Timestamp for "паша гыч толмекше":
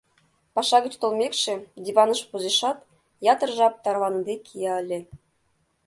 0.55-1.53